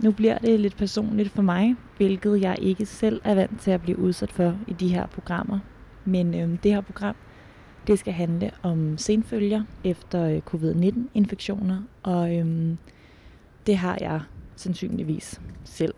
[0.00, 3.82] Nu bliver det lidt personligt for mig, hvilket jeg ikke selv er vant til at
[3.82, 5.58] blive udsat for i de her programmer.
[6.04, 7.14] Men øhm, det her program,
[7.86, 12.78] det skal handle om senfølger efter øh, covid-19-infektioner, og øhm,
[13.66, 14.20] det har jeg
[14.56, 15.94] sandsynligvis selv.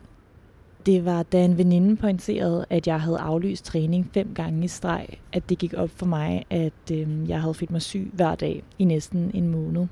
[0.86, 5.06] Det var, da en veninde pointerede, at jeg havde aflyst træning fem gange i streg,
[5.32, 8.62] at det gik op for mig, at øhm, jeg havde følt mig syg hver dag
[8.78, 9.86] i næsten en måned.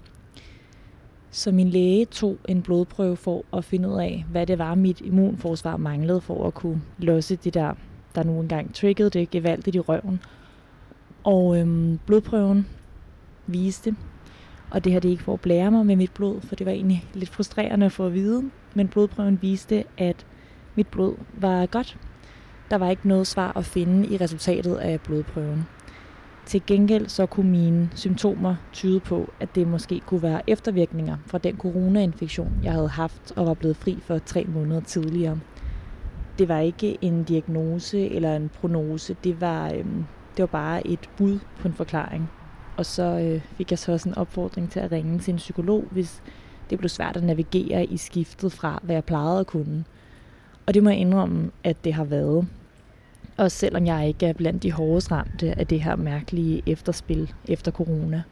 [1.31, 5.01] Så min læge tog en blodprøve for at finde ud af, hvad det var, mit
[5.01, 7.75] immunforsvar manglede for at kunne losse det der,
[8.15, 10.21] der nu engang triggede det gevaldigt i røven.
[11.25, 12.67] Og øhm, blodprøven
[13.47, 13.97] viste,
[14.71, 16.67] og det her det er ikke for at blære mig med mit blod, for det
[16.67, 20.27] var egentlig lidt frustrerende at få at vide, men blodprøven viste, at
[20.75, 21.99] mit blod var godt.
[22.71, 25.67] Der var ikke noget svar at finde i resultatet af blodprøven.
[26.47, 31.39] Til gengæld så kunne mine symptomer tyde på, at det måske kunne være eftervirkninger fra
[31.39, 35.39] den coronainfektion, jeg havde haft og var blevet fri for tre måneder tidligere.
[36.39, 40.05] Det var ikke en diagnose eller en prognose, det var, øhm,
[40.37, 42.31] det var bare et bud på en forklaring.
[42.77, 45.85] Og så øh, fik jeg så også en opfordring til at ringe til en psykolog,
[45.91, 46.23] hvis
[46.71, 49.85] det blev svært at navigere i skiftet fra, hvad jeg plejede at kunne.
[50.67, 52.47] Og det må jeg indrømme, at det har været.
[53.37, 57.73] Og selvom jeg ikke er blandt de hårdest ramte af det her mærkelige efterspil efter
[57.73, 58.23] corona.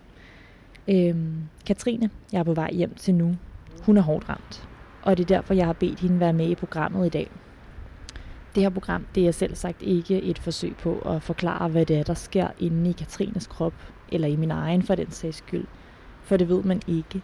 [0.88, 3.36] Øhm, Katrine, jeg er på vej hjem til nu.
[3.82, 4.68] Hun er hårdt ramt.
[5.02, 7.30] Og det er derfor, jeg har bedt hende være med i programmet i dag.
[8.54, 11.96] Det her program, det er selv sagt ikke et forsøg på at forklare, hvad det
[11.98, 13.74] er, der sker inde i Katrines krop,
[14.12, 15.66] eller i min egen for den sags skyld.
[16.22, 17.22] For det ved man ikke.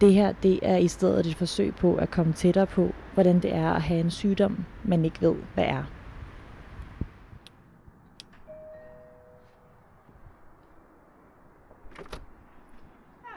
[0.00, 3.54] Det her, det er i stedet et forsøg på at komme tættere på, hvordan det
[3.54, 5.84] er at have en sygdom, man ikke ved, hvad er.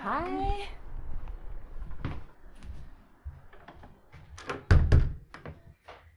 [0.05, 0.67] Hej.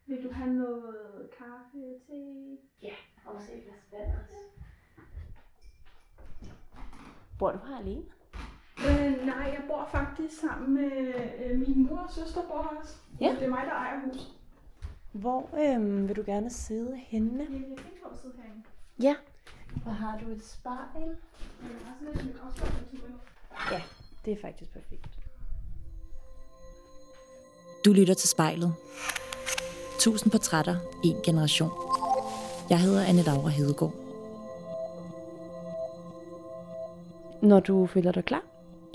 [0.07, 2.59] Vil du have noget kaffe, te?
[2.83, 2.95] Ja,
[3.27, 4.35] og måske et glas vand også.
[7.39, 8.03] Bor du her alene?
[8.79, 11.15] Øh, nej, jeg bor faktisk sammen med
[11.45, 12.97] øh, min mor og søster bor her også.
[13.21, 13.31] Ja.
[13.31, 14.39] Det er mig, der ejer huset.
[15.13, 17.39] Hvor øhm, vil du gerne sidde henne?
[17.39, 18.63] Jeg kan ikke at sidde herinde.
[19.03, 19.17] Ja.
[19.87, 21.17] Og har du et spejl?
[21.63, 22.99] Jeg har sådan mit afspørgsel
[23.73, 23.83] Ja,
[24.25, 25.09] det er faktisk perfekt.
[27.85, 28.75] Du lytter til spejlet.
[30.01, 31.71] Tusind portrætter, en generation.
[32.71, 33.95] Jeg hedder Anne Laura Hedegaard.
[37.43, 38.43] Når du føler dig klar,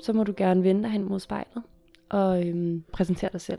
[0.02, 1.62] så må du gerne vende dig hen mod spejlet
[2.08, 3.58] og øhm, præsentere dig selv.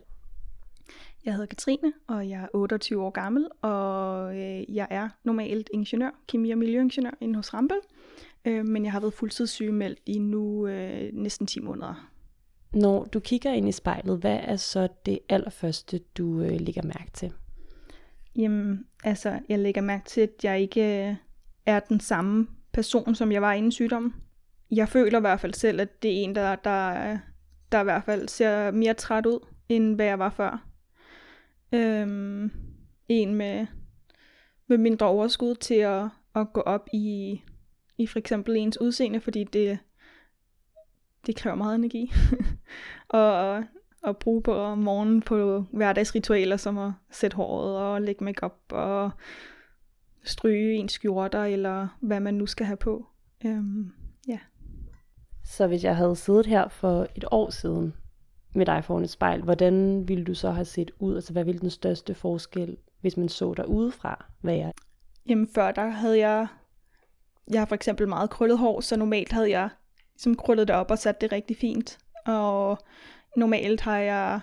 [1.25, 6.09] Jeg hedder Katrine, og jeg er 28 år gammel, og øh, jeg er normalt ingeniør,
[6.27, 7.79] kemi- og miljøingeniør inde hos Rambøll.
[8.45, 12.11] Øh, men jeg har været fuldtidssygemeldt i nu øh, næsten 10 måneder.
[12.73, 17.11] Når du kigger ind i spejlet, hvad er så det allerførste, du øh, lægger mærke
[17.13, 17.33] til?
[18.35, 21.15] Jamen, altså, jeg lægger mærke til, at jeg ikke øh,
[21.65, 24.13] er den samme person, som jeg var inden sygdommen.
[24.71, 27.17] Jeg føler i hvert fald selv, at det er en, der, der,
[27.71, 29.39] der i hvert fald ser mere træt ud,
[29.69, 30.67] end hvad jeg var før.
[31.71, 32.51] Øhm,
[33.09, 33.65] en med,
[34.67, 36.03] med mindre overskud til at,
[36.35, 37.41] at gå op i,
[37.97, 39.79] i for eksempel ens udseende, fordi det,
[41.25, 42.11] det kræver meget energi.
[43.09, 43.63] og
[44.07, 49.11] at bruge på om morgenen på hverdagsritualer, som at sætte håret og lægge makeup og
[50.23, 53.05] stryge ens skjorter, eller hvad man nu skal have på.
[53.45, 53.91] Øhm,
[54.27, 54.39] ja.
[55.43, 57.93] Så hvis jeg havde siddet her for et år siden
[58.55, 61.15] med dig foran et spejl, hvordan ville du så have set ud?
[61.15, 64.71] Altså hvad ville den største forskel, hvis man så dig udefra, være?
[65.29, 66.47] Jamen før der havde jeg,
[67.51, 69.69] jeg har for eksempel meget krøllet hår, så normalt havde jeg
[70.13, 71.97] ligesom krøllet det op og sat det rigtig fint.
[72.25, 72.77] Og
[73.37, 74.39] normalt har jeg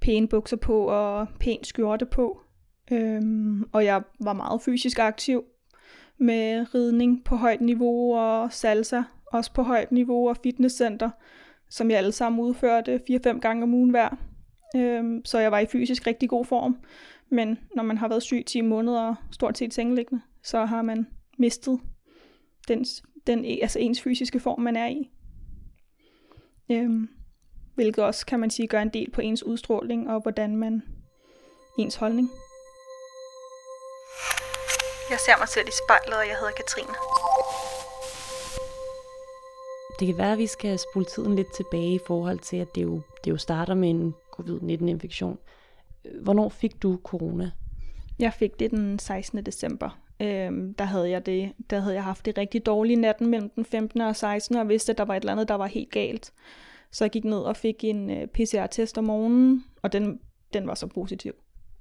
[0.00, 2.40] pæne bukser på og pæn skjorte på.
[2.90, 5.44] Øhm, og jeg var meget fysisk aktiv
[6.18, 11.10] med ridning på højt niveau og salsa også på højt niveau og fitnesscenter,
[11.70, 14.08] som jeg alle sammen udførte 4-5 gange om ugen hver.
[14.76, 16.78] Øhm, så jeg var i fysisk rigtig god form.
[17.30, 21.06] Men når man har været syg 10 måneder og stort set sengeliggende, så har man
[21.38, 21.80] mistet
[22.68, 22.84] den,
[23.26, 25.10] den, altså ens fysiske form, man er i.
[26.70, 27.08] Øhm,
[27.74, 30.82] hvilket også, kan man sige, gør en del på ens udstråling og hvordan man
[31.78, 32.30] ens holdning.
[35.10, 36.94] Jeg ser mig selv i spejlet, og jeg hedder Katrine.
[39.98, 42.82] Det kan være, at vi skal spole tiden lidt tilbage i forhold til, at det
[42.82, 45.38] jo, det jo starter med en covid-19-infektion.
[46.22, 47.50] Hvornår fik du corona?
[48.18, 49.46] Jeg fik det den 16.
[49.46, 50.07] december.
[50.22, 53.64] Øhm, der, havde jeg det, der havde jeg haft det rigtig dårligt natten mellem den
[53.64, 54.00] 15.
[54.00, 54.56] og 16.
[54.56, 56.32] og vidste, at der var et eller andet, der var helt galt.
[56.90, 60.20] Så jeg gik ned og fik en øh, PCR-test om morgenen, og den
[60.52, 61.32] den var så positiv.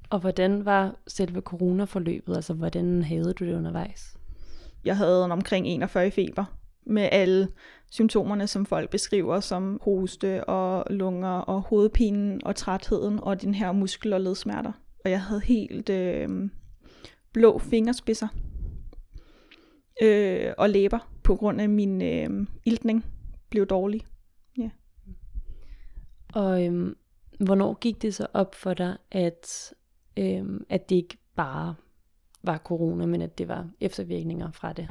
[0.09, 2.35] Og hvordan var selve coronaforløbet?
[2.35, 4.17] Altså, hvordan havde du det undervejs?
[4.85, 6.45] Jeg havde en omkring 41 i feber
[6.85, 7.47] med alle
[7.91, 13.71] symptomerne, som folk beskriver, som hoste og lunger og hovedpinen og trætheden og den her
[13.71, 14.71] muskel- og ledsmerter.
[15.05, 16.49] Og jeg havde helt øh,
[17.33, 18.27] blå fingerspidser
[20.01, 23.05] øh, og læber på grund af min øh, iltning
[23.49, 24.05] blev dårlig.
[24.57, 24.69] Ja.
[26.33, 26.97] Og øhm,
[27.39, 29.73] hvornår gik det så op for dig, at,
[30.17, 31.75] øhm, at det ikke bare
[32.43, 34.87] var corona, men at det var eftervirkninger fra det?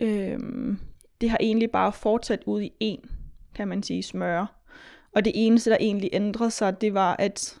[0.00, 0.78] Øhm,
[1.20, 3.10] det har egentlig bare fortsat ud i en,
[3.54, 4.46] kan man sige, smøre.
[5.12, 7.60] Og det eneste, der egentlig ændrede sig, det var, at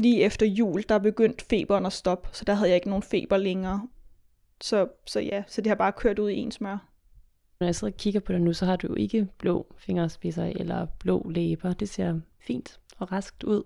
[0.00, 3.36] lige efter jul, der begyndte feberen at stoppe, så der havde jeg ikke nogen feber
[3.36, 3.88] længere.
[4.60, 6.88] Så, så ja, så det har bare kørt ud i en smør.
[7.60, 10.44] Når jeg sidder og kigger på dig nu, så har du jo ikke blå fingerspidser
[10.44, 11.72] eller blå læber.
[11.72, 13.62] Det ser fint og raskt ud.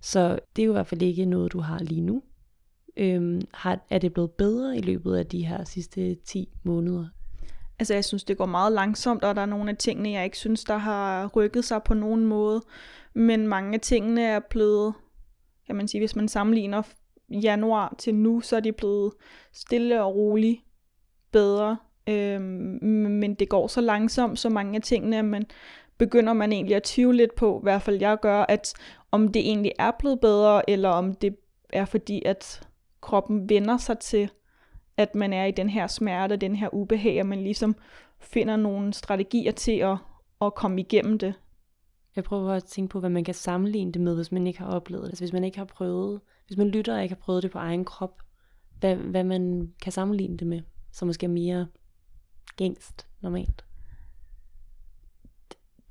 [0.00, 2.22] Så det er jo i hvert fald ikke noget, du har lige nu.
[2.96, 7.06] Øhm, har, er det blevet bedre i løbet af de her sidste 10 måneder?
[7.78, 10.38] Altså jeg synes, det går meget langsomt, og der er nogle af tingene, jeg ikke
[10.38, 12.62] synes, der har rykket sig på nogen måde.
[13.14, 14.94] Men mange af tingene er blevet,
[15.66, 16.82] kan man sige, hvis man sammenligner
[17.28, 19.12] januar til nu, så er de blevet
[19.52, 20.60] stille og roligt
[21.32, 21.76] bedre.
[22.08, 22.78] Øhm,
[23.10, 25.46] men det går så langsomt, så mange af tingene, at man
[25.98, 28.74] begynder man egentlig at tvivle lidt på, i hvert fald jeg gør, at
[29.10, 31.36] om det egentlig er blevet bedre, eller om det
[31.72, 32.68] er fordi, at
[33.00, 34.30] kroppen vender sig til,
[34.96, 37.76] at man er i den her smerte, den her ubehag, og man ligesom
[38.20, 39.96] finder nogle strategier til at,
[40.42, 41.34] at komme igennem det.
[42.16, 44.66] Jeg prøver at tænke på, hvad man kan sammenligne det med, hvis man ikke har
[44.66, 45.10] oplevet det.
[45.10, 47.58] Altså hvis man ikke har prøvet, hvis man lytter og ikke har prøvet det på
[47.58, 48.22] egen krop,
[48.80, 50.60] hvad, hvad man kan sammenligne det med,
[50.92, 51.66] som måske er mere
[52.56, 53.64] gængst normalt.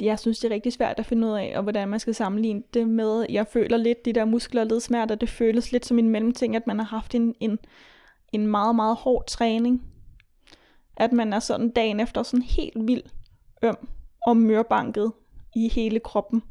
[0.01, 2.63] Jeg synes, det er rigtig svært at finde ud af, og hvordan man skal sammenligne
[2.73, 3.25] det med.
[3.29, 6.67] Jeg føler lidt, de der muskler og ledsmerter, det føles lidt som en mellemting, at
[6.67, 7.59] man har haft en, en,
[8.31, 9.87] en meget, meget hård træning.
[10.97, 13.03] At man er sådan dagen efter sådan helt vild
[13.63, 13.87] øm
[14.27, 15.11] og mørbanket
[15.55, 16.43] i hele kroppen.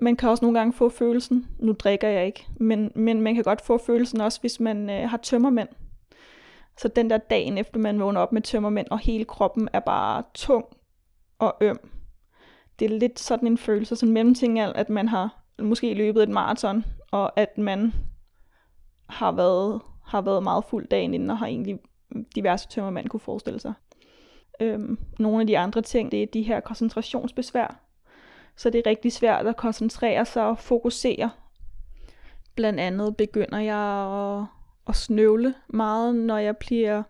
[0.00, 3.44] Man kan også nogle gange få følelsen, nu drikker jeg ikke, men, men man kan
[3.44, 5.68] godt få følelsen også, hvis man øh, har tømmermænd.
[6.78, 10.22] Så den der dagen efter man vågner op med tømmermænd, og hele kroppen er bare
[10.34, 10.64] tung
[11.38, 11.90] og øm.
[12.78, 16.28] Det er lidt sådan en følelse, sådan en mellemting, at man har måske løbet et
[16.28, 17.92] maraton, og at man
[19.08, 21.78] har været, har været meget fuld dagen inden, og har egentlig
[22.34, 23.72] diverse tømmermænd kunne forestille sig.
[24.60, 27.87] Øhm, nogle af de andre ting, det er de her koncentrationsbesvær.
[28.58, 31.30] Så det er rigtig svært at koncentrere sig og fokusere.
[32.54, 33.76] Blandt andet begynder jeg
[34.38, 34.46] at,
[34.88, 37.02] at snøvle meget, når jeg bliver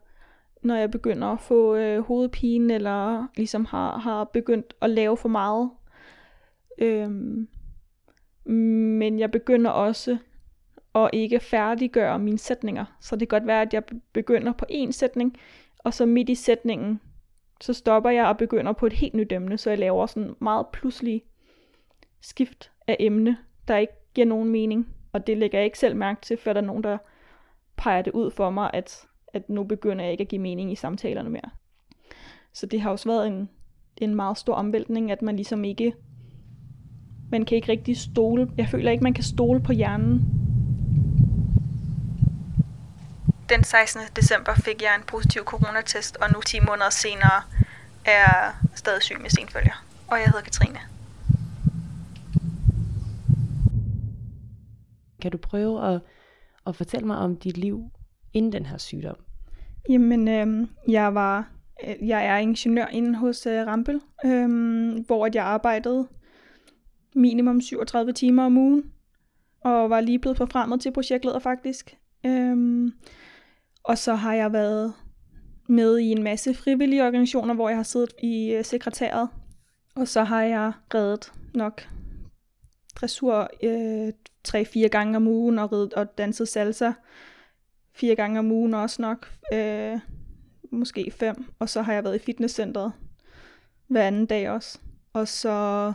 [0.63, 5.29] når jeg begynder at få øh, hovedpine, eller ligesom har, har begyndt at lave for
[5.29, 5.71] meget.
[6.79, 7.49] Øhm,
[8.99, 10.19] men jeg begynder også
[10.95, 12.85] at ikke færdiggøre mine sætninger.
[13.01, 15.37] Så det kan godt være, at jeg begynder på en sætning,
[15.79, 17.01] og så midt i sætningen,
[17.61, 20.67] så stopper jeg og begynder på et helt nyt emne, så jeg laver sådan meget
[20.73, 21.23] pludselige
[22.21, 23.37] skift af emne,
[23.69, 24.89] der ikke giver nogen mening.
[25.13, 26.99] Og det lægger jeg ikke selv mærke til, før der er nogen, der
[27.77, 30.77] peger det ud for mig, at, at nu begynder jeg ikke at give mening i
[30.77, 31.51] samtalerne mere.
[32.53, 33.49] Så det har også været en,
[33.97, 35.95] en meget stor omvæltning, at man ligesom ikke,
[37.31, 40.35] man kan ikke rigtig stole, jeg føler ikke, man kan stole på hjernen.
[43.49, 44.03] Den 16.
[44.17, 47.43] december fik jeg en positiv coronatest, og nu 10 måneder senere
[48.05, 49.85] er jeg stadig syg med senfølger.
[50.09, 50.79] Og jeg hedder Katrine.
[55.23, 56.01] Kan du prøve at,
[56.67, 57.85] at fortælle mig om dit liv
[58.33, 59.17] inden den her sygdom?
[59.89, 61.53] Jamen, øh, jeg var,
[61.89, 64.49] øh, jeg er ingeniør inde hos øh, Rampel, øh,
[65.07, 66.09] hvor jeg arbejdede
[67.15, 68.93] minimum 37 timer om ugen,
[69.61, 71.97] og var lige blevet forfremmet til projektleder faktisk.
[72.27, 72.89] Øh,
[73.85, 74.93] og så har jeg været
[75.69, 79.29] med i en masse frivillige organisationer, hvor jeg har siddet i øh, sekretæret.
[79.97, 81.89] Og så har jeg reddet nok
[83.01, 84.13] dressur øh,
[84.45, 86.93] tre-fire gange om ugen og, rid, og danset salsa
[87.93, 89.33] fire gange om ugen også nok.
[89.53, 89.99] Øh,
[90.71, 91.45] måske fem.
[91.59, 92.93] Og så har jeg været i fitnesscenteret
[93.87, 94.79] hver anden dag også.
[95.13, 95.93] Og så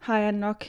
[0.00, 0.64] har jeg nok,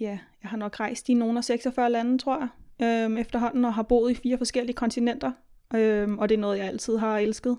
[0.00, 2.48] ja, jeg har nok rejst i nogle af 46 lande, tror jeg,
[2.86, 5.32] øhm, efterhånden, og har boet i fire forskellige kontinenter.
[5.74, 7.58] Øhm, og det er noget, jeg altid har elsket.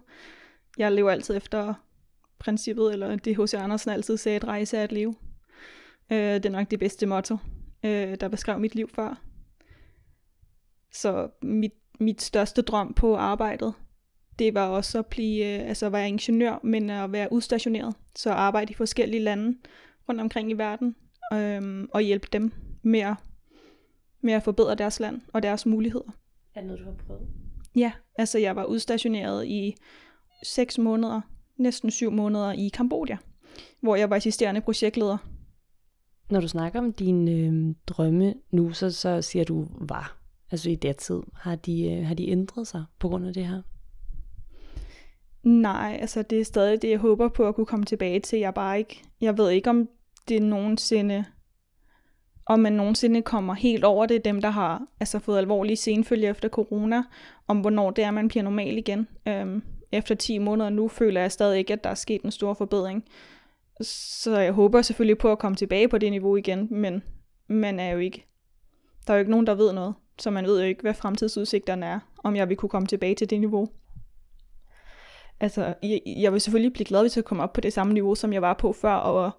[0.77, 1.73] Jeg lever altid efter
[2.39, 3.53] princippet, eller det H.C.
[3.53, 5.15] Andersen altid sagde, at rejse er at leve.
[6.11, 7.37] Øh, det er nok det bedste motto,
[7.83, 9.21] øh, der beskrev mit liv før.
[10.93, 13.73] Så mit, mit største drøm på arbejdet,
[14.39, 17.95] det var også at blive, øh, altså at være ingeniør, men at være udstationeret.
[18.15, 19.57] Så arbejde i forskellige lande
[20.09, 20.95] rundt omkring i verden.
[21.33, 22.51] øhm, og hjælpe dem
[22.81, 23.13] med at,
[24.21, 26.11] med at forbedre deres land og deres muligheder.
[26.55, 27.27] Er det noget, du har prøvet?
[27.75, 29.75] Ja, altså jeg var udstationeret i
[30.43, 31.21] seks måneder,
[31.57, 33.17] næsten syv måneder i Kambodja,
[33.81, 35.17] hvor jeg var assisterende projektleder.
[36.29, 40.17] Når du snakker om dine øh, drømme nu, så, så siger du var.
[40.51, 41.21] Altså i det tid.
[41.33, 43.61] Har de, øh, har de ændret sig på grund af det her?
[45.43, 48.39] Nej, altså det er stadig det, jeg håber på at kunne komme tilbage til.
[48.39, 49.89] Jeg bare ikke, jeg ved ikke, om
[50.29, 51.25] det nogensinde,
[52.45, 56.49] om man nogensinde kommer helt over det, dem der har altså fået alvorlige senfølger efter
[56.49, 57.03] corona,
[57.47, 59.07] om hvornår det er, man bliver normal igen.
[59.27, 62.53] Øhm, efter 10 måneder nu føler jeg stadig ikke, at der er sket en stor
[62.53, 63.03] forbedring.
[63.81, 67.03] Så jeg håber selvfølgelig på at komme tilbage på det niveau igen, men
[67.47, 68.25] man er jo ikke,
[69.07, 71.85] der er jo ikke nogen, der ved noget, så man ved jo ikke, hvad fremtidsudsigterne
[71.85, 73.69] er, om jeg vil kunne komme tilbage til det niveau.
[75.39, 78.15] Altså, jeg, jeg vil selvfølgelig blive glad, hvis jeg kommer op på det samme niveau,
[78.15, 79.31] som jeg var på før, og,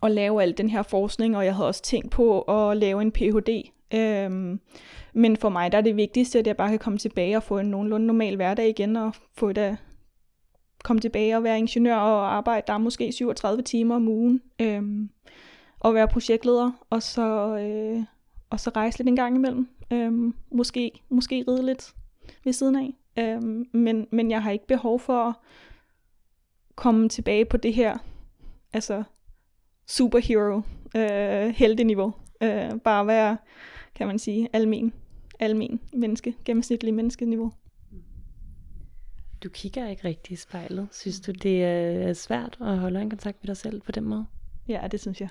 [0.00, 3.12] og lave al den her forskning, og jeg havde også tænkt på at lave en
[3.12, 3.70] Ph.D.
[3.94, 4.60] Øhm,
[5.12, 7.58] men for mig der er det vigtigste, at jeg bare kan komme tilbage og få
[7.58, 9.76] en nogenlunde normal hverdag igen, og få det,
[10.84, 15.10] komme tilbage og være ingeniør og arbejde der måske 37 timer om ugen, øhm,
[15.80, 18.04] og være projektleder, og så, øh,
[18.50, 19.68] og så rejse lidt en gang imellem.
[19.92, 21.94] Øhm, måske, måske ride lidt
[22.44, 22.94] ved siden af.
[23.18, 25.34] Øhm, men, men jeg har ikke behov for at
[26.74, 27.98] komme tilbage på det her
[28.72, 29.02] altså
[29.86, 30.62] superhero
[30.96, 32.12] øh, heldeniveau.
[32.42, 33.36] Øh, bare være,
[33.94, 34.92] kan man sige, almen,
[35.38, 37.52] almen menneske, gennemsnitlig menneskeniveau.
[39.42, 40.88] Du kigger ikke rigtig i spejlet.
[40.92, 44.26] Synes du, det er svært at holde en kontakt med dig selv på den måde?
[44.68, 45.28] Ja, det synes jeg.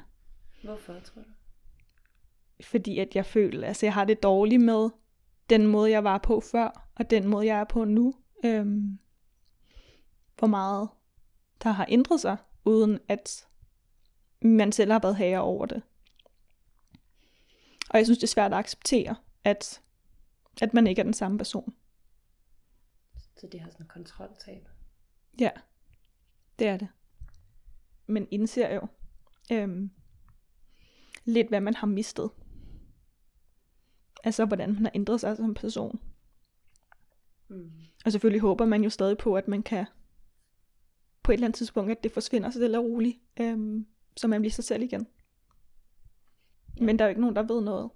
[0.63, 1.29] Hvorfor, tror du?
[2.63, 4.89] Fordi at jeg føler, altså jeg har det dårligt med
[5.49, 8.13] den måde, jeg var på før, og den måde, jeg er på nu.
[8.45, 8.99] Øhm,
[10.37, 10.89] hvor meget
[11.63, 13.47] der har ændret sig, uden at
[14.41, 15.81] man selv har været herre over det.
[17.89, 19.81] Og jeg synes, det er svært at acceptere, at,
[20.61, 21.73] at man ikke er den samme person.
[23.37, 24.67] Så det har sådan en kontroltab?
[25.39, 25.49] Ja,
[26.59, 26.87] det er det.
[28.07, 28.87] Men indser jo
[29.51, 29.91] øhm,
[31.25, 32.29] lidt, hvad man har mistet.
[34.23, 35.99] Altså, hvordan man har ændret sig som person.
[37.47, 37.71] Mm.
[38.05, 39.85] Og selvfølgelig håber man jo stadig på, at man kan
[41.23, 44.51] på et eller andet tidspunkt, at det forsvinder stille og roligt, øhm, så man bliver
[44.51, 45.07] sig selv igen.
[46.79, 46.83] Ja.
[46.83, 47.91] Men der er jo ikke nogen, der ved noget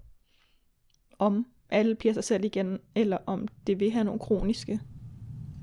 [1.20, 4.80] om alle bliver sig selv igen, eller om det vil have nogle kroniske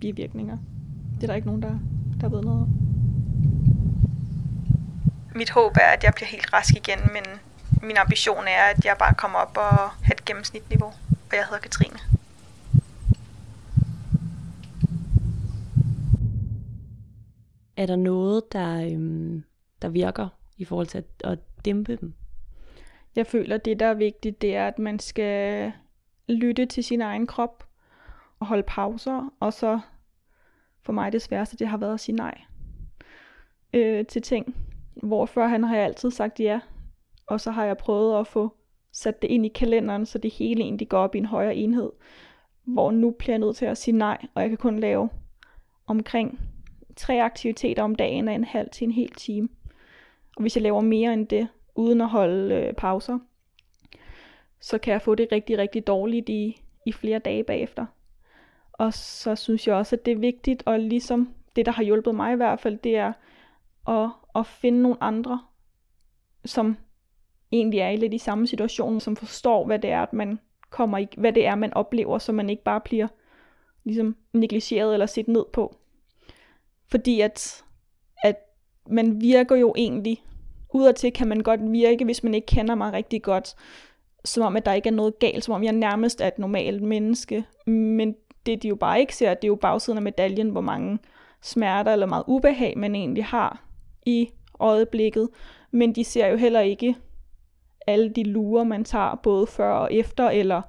[0.00, 0.58] bivirkninger.
[1.14, 1.78] Det er der ikke nogen, der,
[2.20, 2.68] der ved noget om.
[5.34, 7.22] Mit håb er, at jeg bliver helt rask igen, men
[7.82, 10.92] min ambition er, at jeg bare kommer op og har et gennemsnitniveau.
[11.30, 11.98] Og jeg hedder Katrine.
[17.76, 19.44] Er der noget, der, øhm,
[19.82, 22.14] der virker i forhold til at, at dæmpe dem?
[23.16, 25.72] Jeg føler, at det, der er vigtigt, det er, at man skal
[26.28, 27.67] lytte til sin egen krop
[28.40, 29.32] at holde pauser.
[29.40, 29.80] Og så
[30.82, 32.40] for mig det sværeste, det har været at sige nej
[33.74, 34.56] øh, til ting.
[35.02, 36.60] Hvor før han har jeg altid sagt ja,
[37.26, 38.54] og så har jeg prøvet at få
[38.92, 41.92] sat det ind i kalenderen, så det hele egentlig går op i en højere enhed,
[42.64, 45.10] hvor nu bliver jeg nødt til at sige nej, og jeg kan kun lave
[45.86, 46.40] omkring
[46.96, 49.48] tre aktiviteter om dagen af en halv til en hel time.
[50.36, 53.18] Og hvis jeg laver mere end det, uden at holde øh, pauser,
[54.60, 57.86] så kan jeg få det rigtig, rigtig dårligt i, i flere dage bagefter.
[58.78, 62.14] Og så synes jeg også, at det er vigtigt, og ligesom det, der har hjulpet
[62.14, 63.12] mig i hvert fald, det er
[63.88, 65.40] at, at finde nogle andre,
[66.44, 66.76] som
[67.52, 70.38] egentlig er i lidt i samme situation, som forstår, hvad det er, at man
[70.70, 73.08] kommer i, hvad det er, man oplever, så man ikke bare bliver
[73.84, 75.76] ligesom negligeret eller set ned på.
[76.90, 77.64] Fordi at,
[78.22, 78.36] at
[78.86, 80.22] man virker jo egentlig,
[80.74, 83.54] udadtil kan man godt virke, hvis man ikke kender mig rigtig godt,
[84.24, 86.82] som om, at der ikke er noget galt, som om jeg nærmest er et normalt
[86.82, 87.44] menneske.
[87.66, 88.16] Men
[88.48, 90.98] det, de jo bare ikke ser, det er jo bagsiden af medaljen, hvor mange
[91.42, 93.64] smerter eller meget ubehag, man egentlig har
[94.06, 95.28] i øjeblikket.
[95.70, 96.96] Men de ser jo heller ikke
[97.86, 100.62] alle de lurer, man tager både før og efter, eller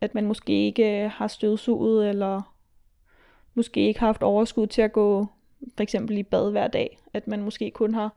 [0.00, 2.54] at man måske ikke øh, har støvsuget, eller
[3.54, 5.26] måske ikke har haft overskud til at gå
[5.76, 6.98] for eksempel i bad hver dag.
[7.14, 8.16] At man måske kun har,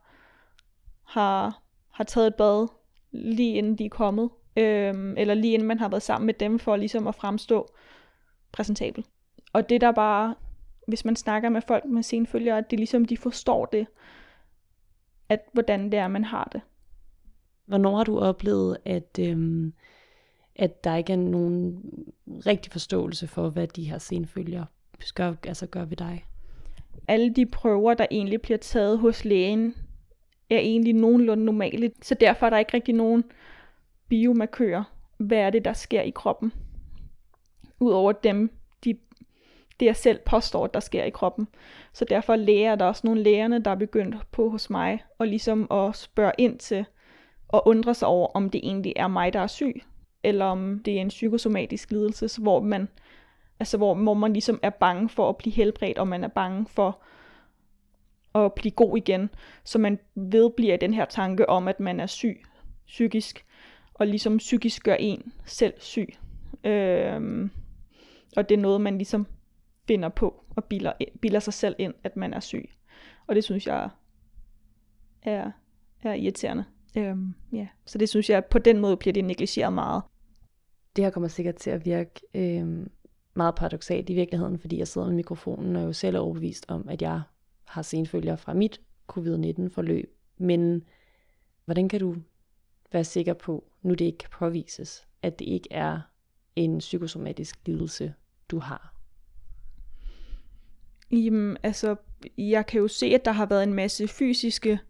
[1.04, 2.68] har, har taget et bad
[3.12, 6.58] lige inden de er kommet, øhm, eller lige inden man har været sammen med dem,
[6.58, 7.68] for ligesom at fremstå
[8.54, 9.04] præsentabel.
[9.52, 10.34] Og det der bare,
[10.86, 13.86] hvis man snakker med folk med senfølgere, at det ligesom de forstår det,
[15.28, 16.60] at hvordan det er, man har det.
[17.66, 19.72] Hvornår har du oplevet, at, øhm,
[20.56, 21.82] at der ikke er nogen
[22.46, 24.64] rigtig forståelse for, hvad de her senfølger
[25.14, 26.26] gør, altså gør ved dig?
[27.08, 29.74] Alle de prøver, der egentlig bliver taget hos lægen,
[30.50, 31.92] er egentlig nogenlunde normale.
[32.02, 33.24] Så derfor er der ikke rigtig nogen
[34.08, 34.84] biomarkører.
[35.18, 36.52] Hvad er det, der sker i kroppen?
[37.80, 38.50] Udover dem,
[38.84, 38.98] de,
[39.80, 41.48] det jeg selv påstår, der sker i kroppen.
[41.92, 45.66] Så derfor læger der også nogle lægerne, der er begyndt på hos mig, og ligesom
[45.70, 46.84] at spørge ind til,
[47.48, 49.82] og undre sig over, om det egentlig er mig, der er syg,
[50.22, 52.88] eller om det er en psykosomatisk lidelse, hvor man,
[53.60, 56.66] altså hvor, hvor man ligesom er bange for at blive helbredt, og man er bange
[56.66, 56.98] for
[58.34, 59.30] at blive god igen.
[59.64, 62.42] Så man vedbliver den her tanke om, at man er syg
[62.86, 63.44] psykisk,
[63.94, 66.14] og ligesom psykisk gør en selv syg.
[66.64, 67.50] Øhm,
[68.36, 69.26] og det er noget, man ligesom
[69.86, 72.70] finder på og bilder, bilder sig selv ind, at man er syg.
[73.26, 73.90] Og det synes jeg
[75.22, 75.50] er,
[76.02, 76.64] er irriterende.
[76.96, 77.68] Øhm, ja.
[77.84, 80.02] Så det synes jeg, på den måde bliver det negligeret meget.
[80.96, 82.90] Det her kommer sikkert til at virke øhm,
[83.34, 86.64] meget paradoxalt i virkeligheden, fordi jeg sidder med mikrofonen og er jo selv er overbevist
[86.68, 87.22] om, at jeg
[87.64, 90.16] har senfølger fra mit covid-19-forløb.
[90.38, 90.82] Men
[91.64, 92.16] hvordan kan du
[92.92, 96.00] være sikker på, nu det ikke kan påvises, at det ikke er
[96.56, 98.14] en psykosomatisk lidelse,
[98.50, 98.94] du har?
[101.10, 101.96] Jamen, altså,
[102.38, 104.80] jeg kan jo se, at der har været en masse fysiske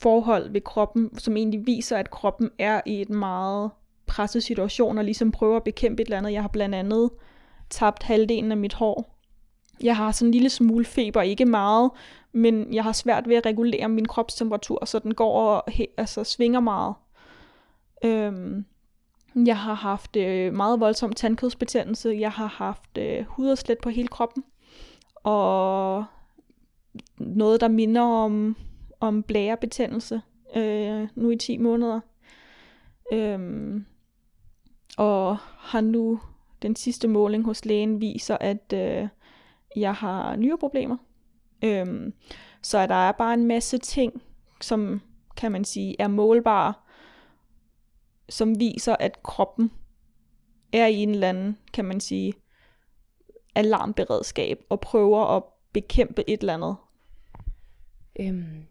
[0.00, 3.70] forhold ved kroppen, som egentlig viser, at kroppen er i et meget
[4.06, 6.32] presset situation, og ligesom prøver at bekæmpe et eller andet.
[6.32, 7.10] Jeg har blandt andet
[7.70, 9.18] tabt halvdelen af mit hår.
[9.82, 11.90] Jeg har sådan en lille smule feber, ikke meget,
[12.32, 15.64] men jeg har svært ved at regulere min kropstemperatur, så den går og
[15.96, 16.94] altså, svinger meget.
[18.04, 18.64] Øhm,
[19.36, 22.16] jeg har haft øh, meget voldsom tandkødsbetændelse.
[22.20, 24.44] Jeg har haft øh, huderslæt på hele kroppen.
[25.14, 26.04] Og
[27.18, 28.56] noget, der minder om,
[29.00, 30.20] om blærebetændelse
[30.56, 32.00] øh, nu i 10 måneder.
[33.12, 33.86] Øhm,
[34.98, 36.20] og har nu
[36.62, 39.08] den sidste måling hos lægen viser, at øh,
[39.76, 40.96] jeg har nyreproblemer.
[41.64, 42.12] Øhm,
[42.62, 44.22] så der er bare en masse ting,
[44.60, 45.00] som
[45.36, 46.74] kan man sige er målbare,
[48.32, 49.72] som viser, at kroppen
[50.72, 52.34] er i en eller anden, kan man sige,
[53.54, 56.76] alarmberedskab og prøver at bekæmpe et eller andet.
[58.20, 58.66] Øhm,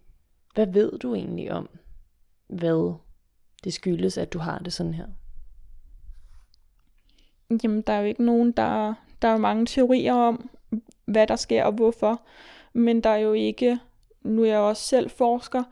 [0.54, 1.70] hvad ved du egentlig om,
[2.48, 2.94] hvad
[3.64, 5.08] det skyldes, at du har det sådan her?
[7.64, 10.50] Jamen, der er jo ikke nogen, der, der er mange teorier om,
[11.06, 12.22] hvad der sker og hvorfor.
[12.74, 13.80] Men der er jo ikke,
[14.22, 15.64] nu er jeg også selv forsker,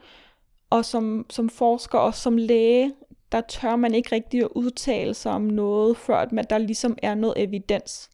[0.69, 2.93] og som, som forsker og som læge,
[3.31, 6.97] der tør man ikke rigtig at udtale sig om noget, før at man, der ligesom
[7.03, 8.09] er noget evidens.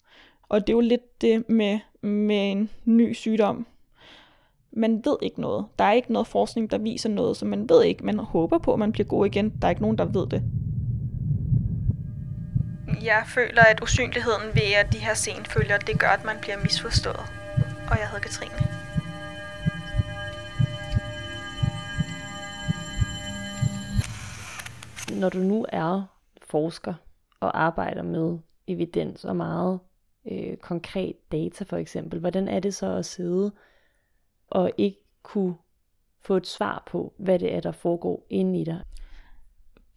[0.49, 3.67] Og det er jo lidt det med, med en ny sygdom.
[4.71, 5.65] Man ved ikke noget.
[5.79, 8.05] Der er ikke noget forskning, der viser noget, så man ved ikke.
[8.05, 9.53] Man håber på, at man bliver god igen.
[9.61, 10.43] Der er ikke nogen, der ved det.
[13.03, 17.25] Jeg føler, at usynligheden ved at de her senfølger, det gør, at man bliver misforstået.
[17.89, 18.74] Og jeg hedder Katrine.
[25.19, 26.03] Når du nu er
[26.41, 26.93] forsker
[27.39, 29.79] og arbejder med evidens og meget
[30.31, 33.51] øh, konkret data for eksempel, hvordan er det så at sidde
[34.47, 35.55] og ikke kunne
[36.21, 38.81] få et svar på, hvad det er, der foregår inde i dig?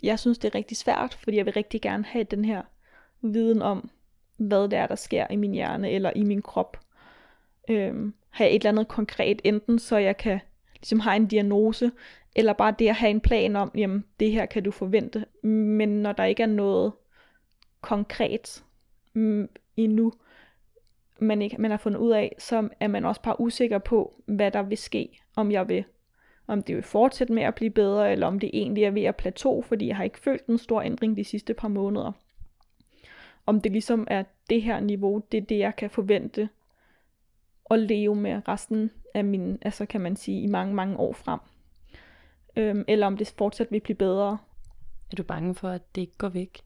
[0.02, 2.62] Jeg synes, det er rigtig svært, fordi jeg vil rigtig gerne have den her
[3.20, 3.90] viden om,
[4.37, 6.81] hvad det er, der sker i min hjerne eller i min krop.
[7.70, 10.40] Øhm, have et eller andet konkret, enten så jeg kan
[10.74, 11.92] ligesom have en diagnose,
[12.38, 15.24] eller bare det at have en plan om, jamen det her kan du forvente.
[15.42, 16.92] Men når der ikke er noget
[17.81, 18.64] konkret
[19.14, 20.12] mm, endnu,
[21.18, 24.51] man, ikke, man har fundet ud af, så er man også bare usikker på, hvad
[24.51, 25.85] der vil ske, om jeg vil
[26.46, 29.16] om det vil fortsætte med at blive bedre, eller om det egentlig er ved at
[29.16, 32.12] plateau, fordi jeg har ikke følt en stor ændring de sidste par måneder
[33.48, 36.48] om det ligesom er det her niveau, det er det, jeg kan forvente
[37.70, 41.40] at leve med resten af min, altså kan man sige, i mange, mange år frem.
[42.59, 44.38] Øhm, eller om det fortsat vil blive bedre.
[45.11, 46.61] Er du bange for, at det ikke går væk?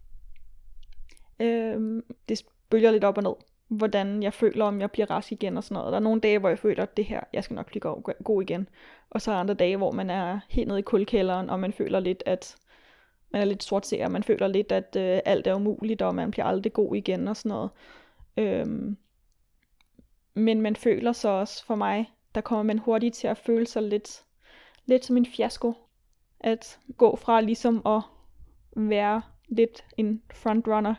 [1.41, 3.35] Øhm, det bølger lidt op og ned,
[3.69, 5.93] hvordan jeg føler, om jeg bliver rask igen og sådan noget.
[5.93, 7.81] Der er nogle dage, hvor jeg føler, at det her, jeg skal nok blive
[8.25, 8.69] god igen.
[9.11, 12.01] Og så er andre dage, hvor man er helt nede i kuldkælderen, og man føler
[12.01, 12.57] lidt, at
[13.31, 16.31] man er lidt sort ser, man føler lidt, at øh, alt er umuligt, og man
[16.31, 17.71] bliver aldrig god igen og sådan noget.
[18.37, 18.97] Øhm,
[20.35, 23.83] men man føler så også for mig, der kommer man hurtigt til at føle sig
[23.83, 24.25] lidt,
[24.87, 25.75] lidt som en fiasko.
[26.41, 28.03] At gå fra ligesom at
[28.77, 30.95] være lidt en frontrunner,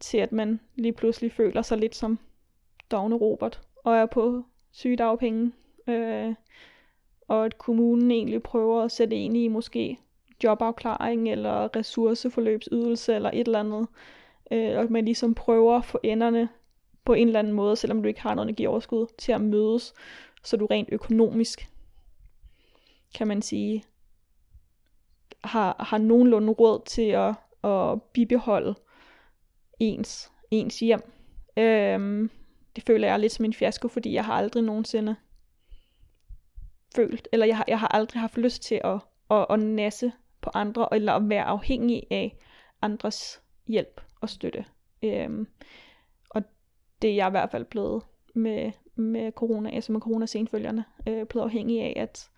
[0.00, 2.18] til at man lige pludselig føler sig lidt som
[2.90, 5.52] dogne Robert, og er på sygedagpenge.
[5.86, 6.34] Øh,
[7.28, 9.98] og at kommunen egentlig prøver at sætte en i måske
[10.44, 13.86] jobafklaring eller ressourceforløbsydelse eller et eller andet.
[14.50, 16.48] Øh, og man ligesom prøver at få enderne
[17.04, 19.94] på en eller anden måde, selvom du ikke har noget energioverskud, til at mødes,
[20.42, 21.68] så du rent økonomisk
[23.14, 23.84] kan man sige,
[25.44, 28.74] har, har nogenlunde råd til at, at bibeholde
[29.80, 31.12] ens, ens hjem.
[31.56, 32.30] Øhm,
[32.76, 35.16] det føler jeg lidt som en fiasko, fordi jeg har aldrig nogensinde
[36.96, 40.50] følt, eller jeg har, jeg har aldrig haft lyst til at, at, at nasse på
[40.54, 42.36] andre, eller at være afhængig af
[42.82, 44.64] andres hjælp og støtte.
[45.02, 45.46] Øhm,
[46.30, 46.42] og
[47.02, 48.02] det er jeg i hvert fald blevet
[48.34, 52.30] med, med corona, altså med corona-senfølgerne, øh, blevet afhængig af, at,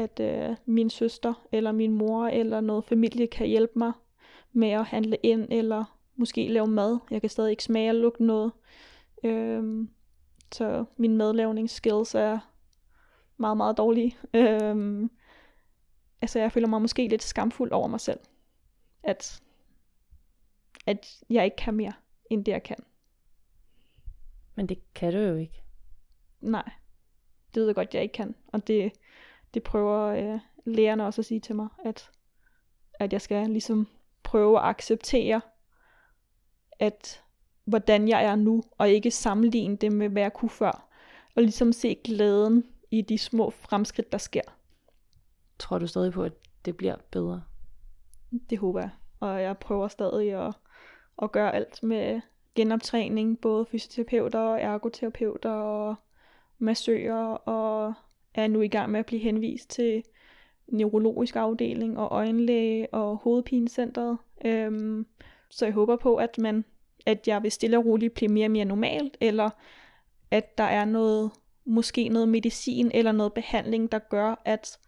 [0.00, 3.92] at øh, min søster, eller min mor, eller noget familie kan hjælpe mig
[4.52, 6.98] med at handle ind, eller måske lave mad.
[7.10, 8.52] Jeg kan stadig ikke smage og lugte noget.
[9.24, 9.90] Øhm,
[10.52, 12.38] så min madlavningsskills er
[13.36, 14.16] meget, meget dårlige.
[14.34, 15.10] Øhm,
[16.22, 18.20] altså jeg føler mig måske lidt skamfuld over mig selv.
[19.02, 19.42] At,
[20.86, 21.92] at jeg ikke kan mere,
[22.30, 22.78] end det jeg kan.
[24.54, 25.62] Men det kan du jo ikke.
[26.40, 26.70] Nej,
[27.54, 28.34] det ved jeg godt, jeg ikke kan.
[28.46, 28.92] Og det,
[29.54, 32.10] det prøver øh, lærerne også at sige til mig, at,
[32.94, 33.86] at jeg skal ligesom
[34.22, 35.40] prøve at acceptere,
[36.78, 37.22] at
[37.64, 40.86] hvordan jeg er nu, og ikke sammenligne det med, hvad jeg kunne før.
[41.36, 44.42] Og ligesom se glæden i de små fremskridt, der sker.
[45.58, 46.32] Tror du stadig på, at
[46.64, 47.42] det bliver bedre?
[48.50, 48.90] Det håber jeg.
[49.20, 50.54] Og jeg prøver stadig at,
[51.22, 52.20] at gøre alt med
[52.54, 55.94] genoptræning, både fysioterapeuter, ergoterapeuter og
[56.58, 57.94] massører, og
[58.34, 60.02] er nu i gang med at blive henvist til
[60.68, 64.18] neurologisk afdeling og øjenlæge og hovedpinecentret.
[64.44, 65.06] Øhm,
[65.50, 66.64] så jeg håber på, at man
[67.06, 69.50] at jeg vil stille og roligt blive mere og mere normalt, eller
[70.30, 71.30] at der er noget,
[71.64, 74.78] måske noget medicin eller noget behandling, der gør, at,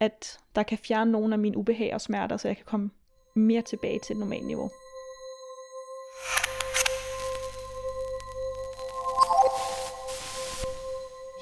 [0.00, 2.90] at der kan fjerne nogle af mine ubehag og smerter, så jeg kan komme
[3.36, 4.70] mere tilbage til et normalt niveau.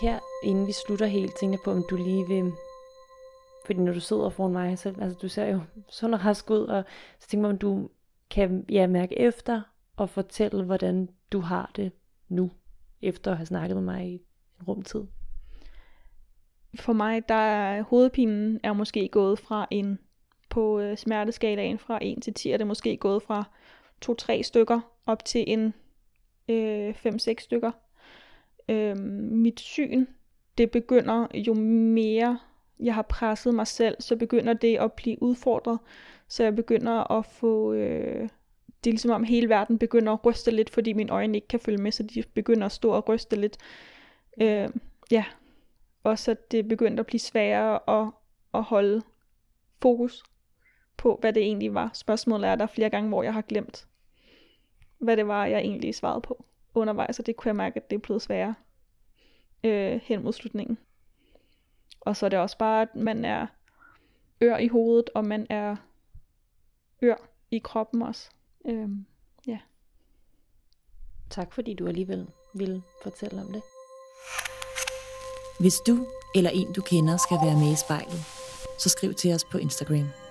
[0.01, 2.53] Her, inden vi slutter helt, tænker jeg på, om du lige vil...
[3.67, 6.67] Fordi når du sidder foran mig, så altså, du ser jo sådan og rask ud,
[6.67, 6.85] og
[7.19, 7.91] så tænker jeg, om du
[8.31, 9.63] kan ja, mærke efter
[9.97, 11.93] og fortælle, hvordan du har det
[12.29, 12.51] nu,
[13.03, 15.05] efter at have snakket med mig i en rumtid?
[16.81, 19.99] For mig, der er hovedpinen er måske gået fra en,
[20.51, 23.45] på øh, smerteskalaen fra 1 til 10, er det måske gået fra
[24.07, 25.75] 2-3 stykker op til en
[26.49, 27.71] øh, 5-6 stykker.
[28.69, 28.97] Øh,
[29.31, 30.07] mit syn,
[30.59, 32.39] det begynder jo mere
[32.81, 35.79] jeg har presset mig selv, så begynder det at blive udfordret.
[36.29, 37.73] Så jeg begynder at få...
[37.73, 38.29] Øh,
[38.85, 41.61] det er ligesom om hele verden begynder at ryste lidt, fordi mine øjne ikke kan
[41.61, 43.57] følge med, så de begynder at stå og ryste lidt.
[44.41, 44.69] Øh,
[45.11, 45.25] ja.
[46.05, 48.11] Og så det begyndte at blive sværere at,
[48.55, 49.03] at holde
[49.83, 50.23] fokus
[50.97, 51.91] på, hvad det egentlig var.
[51.95, 53.87] Spørgsmålet er der flere gange, hvor jeg har glemt,
[54.99, 56.45] hvad det var, jeg egentlig svarede på
[56.81, 58.55] undervejs, og det kunne jeg mærke, at det er blevet sværere
[59.65, 60.79] øh, hen mod slutningen.
[62.01, 63.47] Og så er det også bare, at man er
[64.43, 65.77] ør i hovedet, og man er
[67.03, 67.15] ør
[67.51, 68.31] i kroppen også.
[68.67, 69.07] Øhm,
[69.47, 69.59] ja.
[71.31, 73.63] Tak fordi du alligevel ville fortælle om det.
[75.61, 78.25] Hvis du eller en du kender skal være med i spejlet,
[78.79, 80.28] så skriv til os på Instagram.